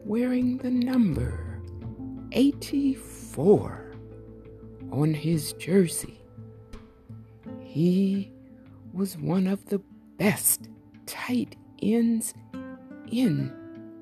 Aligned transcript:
wearing 0.05 0.59
the 0.59 0.71
number 0.71 1.63
84 2.33 3.95
on 4.93 5.15
his 5.15 5.55
jersey. 5.55 6.21
He 7.61 8.31
was 8.93 9.17
one 9.17 9.47
of 9.47 9.65
the 9.67 9.81
best 10.19 10.69
tight 11.07 11.57
ends 11.83 12.35
in 13.11 13.51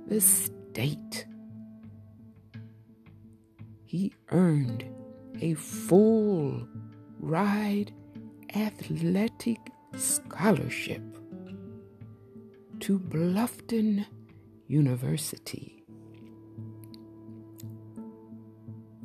the 0.08 0.20
state. 0.20 1.26
He 3.84 4.12
earned 4.30 4.84
a 5.40 5.54
full 5.54 6.68
ride 7.18 7.92
athletic 8.54 9.58
scholarship 9.96 11.02
to 12.80 12.98
Bluffton 12.98 14.04
University. 14.68 15.84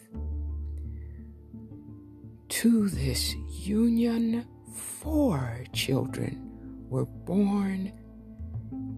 To 2.49 2.89
this 2.89 3.35
union, 3.35 4.47
four 4.73 5.63
children 5.71 6.49
were 6.89 7.05
born 7.05 7.93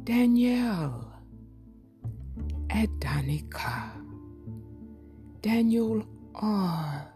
Danielle, 0.05 1.11
Adanika, 2.67 3.91
Daniel 5.41 6.05
R., 6.35 7.11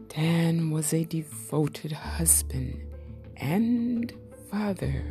Dan 0.08 0.70
was 0.70 0.94
a 0.94 1.04
devoted 1.04 1.92
husband 1.92 2.80
and 3.36 4.14
father. 4.50 5.04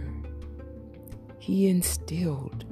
He 1.38 1.68
instilled 1.68 2.66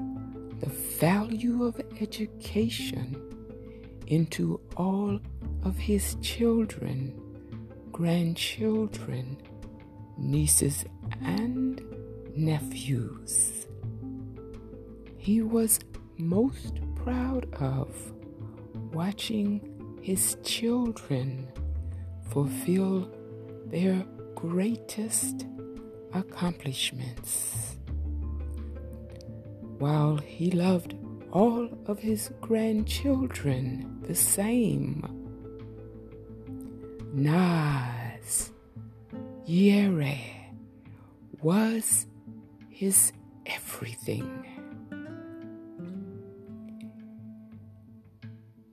the 0.61 0.69
value 0.97 1.65
of 1.65 1.79
education 2.01 3.28
into 4.09 4.59
all 4.75 5.19
of 5.63 5.77
his 5.77 6.15
children, 6.21 7.19
grandchildren, 7.91 9.37
nieces, 10.17 10.85
and 11.23 11.81
nephews. 12.35 13.67
He 15.17 15.41
was 15.41 15.79
most 16.17 16.79
proud 16.95 17.47
of 17.55 17.89
watching 18.93 19.61
his 20.01 20.37
children 20.43 21.47
fulfill 22.29 23.11
their 23.65 24.05
greatest 24.35 25.45
accomplishments. 26.13 27.77
While 29.77 30.17
he 30.17 30.51
loved 30.51 30.95
all 31.31 31.69
of 31.85 31.99
his 31.99 32.31
grandchildren 32.41 33.99
the 34.07 34.15
same, 34.15 35.03
Nas 37.13 38.51
Yere 39.45 40.19
was 41.41 42.07
his 42.69 43.11
everything. 43.45 44.45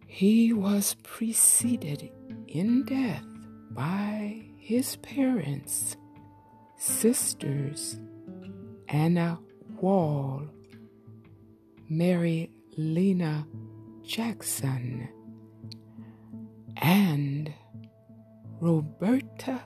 He 0.06 0.52
was 0.52 0.96
preceded 1.02 2.10
in 2.48 2.84
death 2.84 3.24
by 3.70 4.42
his 4.56 4.96
parents, 4.96 5.96
sisters, 6.78 8.00
Anna 8.88 9.38
Wall, 9.80 10.48
Mary 11.88 12.50
Lena 12.76 13.46
Jackson, 14.04 15.08
and 16.76 17.52
Roberta 18.60 19.60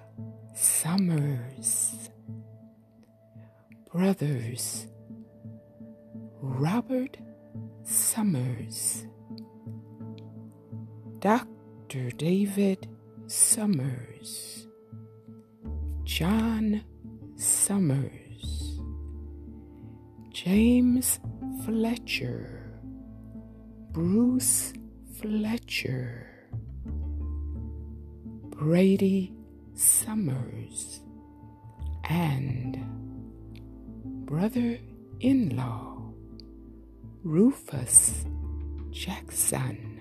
Summers. 0.54 2.10
Brothers 3.92 4.86
Robert 6.42 7.18
Summers, 7.82 9.06
Dr. 11.18 12.10
David 12.16 12.88
Summers, 13.26 14.66
John 16.04 16.82
Summers, 17.36 18.29
James 20.44 21.20
Fletcher, 21.66 22.72
Bruce 23.92 24.72
Fletcher. 25.20 26.26
Brady 28.48 29.34
Summers 29.74 31.02
and 32.08 32.78
brother 34.24 34.78
in 35.20 35.54
law 35.58 36.10
Rufus 37.22 38.24
Jackson. 38.90 40.00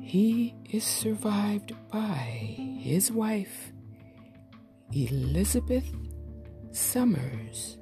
He 0.00 0.54
is 0.70 0.84
survived 0.84 1.74
by 1.90 2.56
his 2.80 3.12
wife, 3.12 3.70
Elizabeth 4.94 5.94
Summers, 6.72 7.76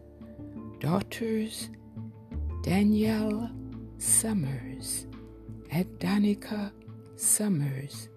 daughters 0.80 1.70
Danielle 2.64 3.48
Summers, 3.98 5.06
and 5.70 5.86
Danica 6.00 6.72
Summers. 7.14 8.08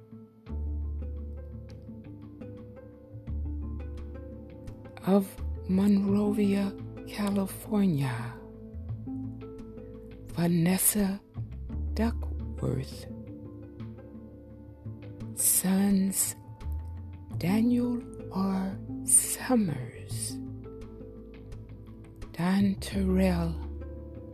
Of 5.06 5.28
Monrovia, 5.68 6.74
California. 7.08 8.16
Vanessa 10.34 11.22
Duckworth. 11.94 13.06
Sons 15.36 16.36
Daniel 17.38 18.02
R. 18.32 18.76
Summers. 19.04 20.38
Don 22.44 22.76
Terrell 22.82 23.56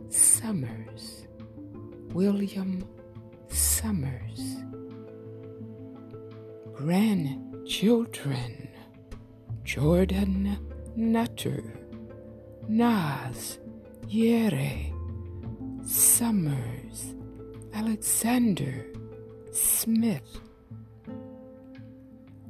Summers. 0.08 1.28
William 2.12 2.84
Summers. 3.46 4.64
Grandchildren 6.74 8.68
Jordan 9.62 10.58
Nutter. 10.96 11.62
Nas 12.66 13.60
Yere 14.08 14.92
Summers. 15.84 17.14
Alexander 17.72 18.86
Smith. 19.52 20.40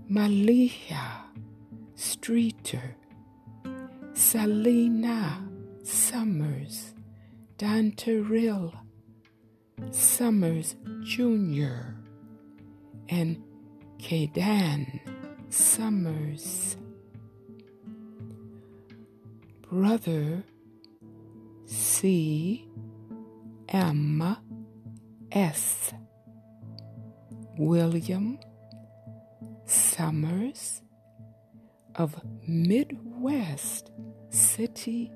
Malia 0.09 1.27
Streeter. 1.97 2.97
Salina 4.15 5.50
Summers. 5.91 6.95
Don 7.59 7.91
Terrell 7.93 8.73
Summers 9.91 10.77
Jr. 11.03 11.97
and 13.09 13.43
Kadan 13.99 15.01
Summers. 15.49 16.77
Brother 19.69 20.45
C. 21.67 22.69
M. 23.69 24.37
S. 25.33 25.93
William 27.59 28.39
Summers 29.67 30.83
of 31.97 32.21
Midwest 32.47 33.91
City, 34.31 35.13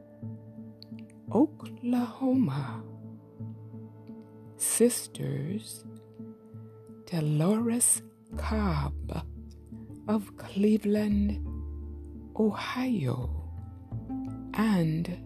Oklahoma 1.32 2.82
sisters 4.56 5.84
Dolores 7.06 8.02
Cobb 8.36 9.26
of 10.08 10.36
Cleveland, 10.36 11.46
Ohio, 12.36 13.30
and 14.54 15.16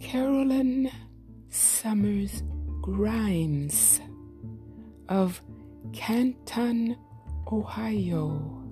Carolyn 0.00 0.90
Summers 1.48 2.42
Grimes 2.82 4.00
of 5.08 5.40
Canton, 5.92 6.96
Ohio. 7.50 8.62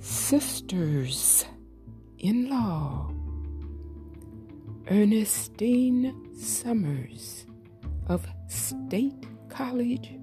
Sisters 0.00 1.44
in 2.18 2.48
law 2.50 3.12
Ernestine 4.88 6.14
Summers 6.36 7.46
of 8.08 8.26
State 8.48 9.26
College, 9.48 10.18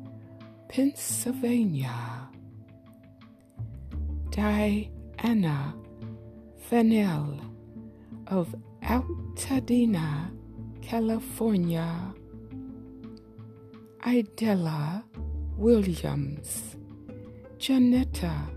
Pennsylvania. 0.68 2.30
Diana 4.32 5.74
Fennell 6.70 7.40
of 8.28 8.54
Altadena, 8.84 10.32
California. 10.82 12.14
Idella 14.06 15.04
Williams, 15.58 16.78
Janetta 17.58 18.48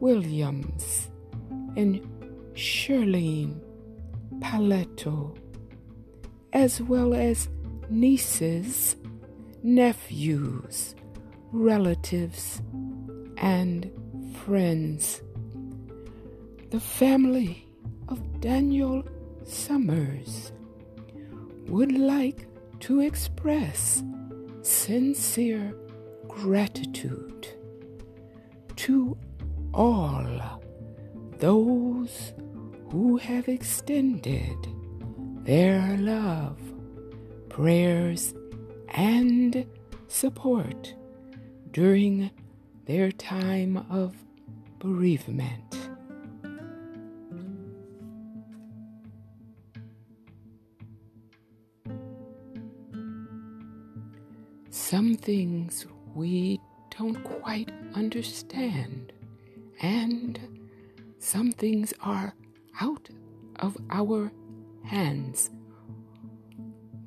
Williams, 0.00 1.10
and 1.76 2.00
Shirlene 2.54 3.60
Paletto, 4.40 5.36
as 6.52 6.80
well 6.80 7.14
as 7.14 7.48
nieces, 7.88 8.96
nephews, 9.62 10.94
relatives, 11.52 12.62
and 13.38 13.90
friends. 14.44 15.22
The 16.70 16.80
family 16.80 17.68
of 18.08 18.40
Daniel 18.40 19.04
Summers 19.44 20.52
would 21.66 21.92
like 21.92 22.46
to 22.80 23.00
express 23.00 24.02
sincere 24.62 25.74
gratitude 26.28 27.48
to 28.76 29.16
all 29.72 30.60
those 31.38 32.32
who 32.94 33.16
have 33.16 33.48
extended 33.48 34.56
their 35.42 35.96
love, 35.96 36.56
prayers, 37.48 38.32
and 38.90 39.66
support 40.06 40.94
during 41.72 42.30
their 42.84 43.10
time 43.10 43.84
of 43.90 44.14
bereavement. 44.78 45.76
Some 54.70 55.16
things 55.16 55.84
we 56.14 56.60
don't 56.96 57.24
quite 57.24 57.72
understand, 57.96 59.12
and 59.82 60.38
some 61.18 61.50
things 61.50 61.92
are 62.00 62.34
out 62.80 63.08
of 63.56 63.76
our 63.90 64.32
hands. 64.84 65.50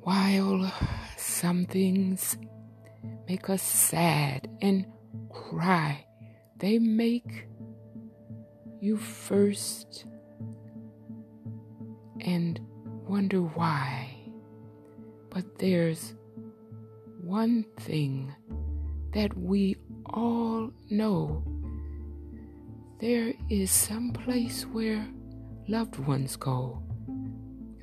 While 0.00 0.72
some 1.16 1.66
things 1.66 2.36
make 3.28 3.50
us 3.50 3.62
sad 3.62 4.48
and 4.62 4.86
cry, 5.30 6.06
they 6.56 6.78
make 6.78 7.46
you 8.80 8.96
first 8.96 10.06
and 12.20 12.60
wonder 13.06 13.40
why. 13.40 14.16
But 15.30 15.58
there's 15.58 16.14
one 17.20 17.64
thing 17.80 18.34
that 19.12 19.36
we 19.36 19.76
all 20.06 20.70
know 20.90 21.42
there 22.98 23.32
is 23.48 23.70
some 23.70 24.12
place 24.12 24.64
where 24.64 25.06
loved 25.68 25.98
ones 25.98 26.34
go, 26.34 26.82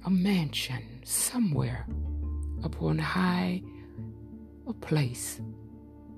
a 0.06 0.10
mansion 0.10 0.82
somewhere 1.04 1.86
upon 2.64 2.98
high, 2.98 3.62
a 4.68 4.74
place 4.74 5.40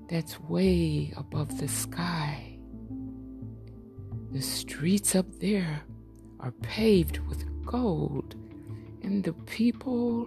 that's 0.08 0.40
way 0.40 1.12
above 1.18 1.60
the 1.60 1.68
sky. 1.68 2.58
The 4.32 4.40
streets 4.40 5.14
up 5.14 5.26
there 5.40 5.82
are 6.40 6.52
paved 6.62 7.18
with 7.28 7.44
gold, 7.66 8.34
and 9.02 9.22
the 9.22 9.34
people 9.34 10.26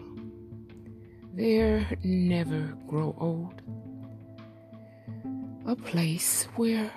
there 1.34 1.88
never 2.04 2.78
grow 2.88 3.16
old. 3.20 3.64
A 5.66 5.76
place 5.76 6.44
where 6.56 6.92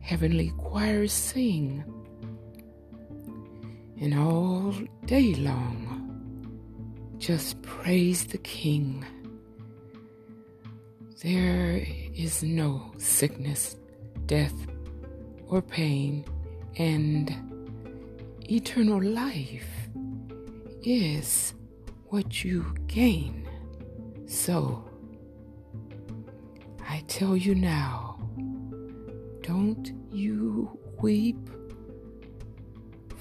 heavenly 0.00 0.52
choirs 0.58 1.12
sing, 1.12 1.82
and 4.00 4.18
all 4.18 4.74
day 5.06 5.34
long 5.34 5.94
just 7.18 7.62
praise 7.62 8.26
the 8.26 8.38
King. 8.38 9.04
There 11.22 11.82
is 12.14 12.42
no 12.42 12.92
sickness, 12.98 13.76
death, 14.26 14.54
or 15.46 15.62
pain, 15.62 16.26
and 16.76 17.34
eternal 18.50 19.02
life 19.02 19.88
is 20.82 21.54
what 22.08 22.44
you 22.44 22.74
gain. 22.88 23.48
So, 24.26 24.84
I 26.86 27.02
tell 27.08 27.36
you 27.36 27.54
now, 27.54 28.18
don't 29.40 29.92
you 30.10 30.78
weep, 31.00 31.48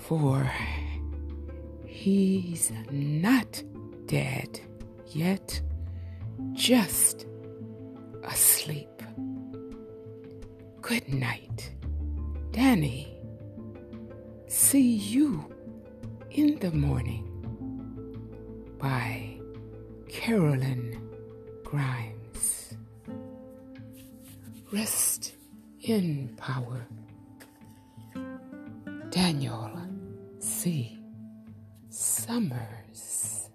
for 0.07 0.51
he's 1.85 2.71
not 2.91 3.63
dead 4.05 4.59
yet, 5.07 5.61
just 6.51 7.25
asleep. 8.23 8.89
Good 10.81 11.07
night, 11.07 11.71
Danny. 12.51 13.17
See 14.47 14.95
you 14.95 15.45
in 16.31 16.59
the 16.59 16.71
morning 16.71 17.29
by 18.77 19.39
Carolyn 20.09 21.09
Grimes. 21.63 22.73
Rest 24.71 25.35
in 25.81 26.35
power. 26.35 26.87
Daniel 29.09 29.82
C. 30.63 30.97
Summers. 31.89 33.49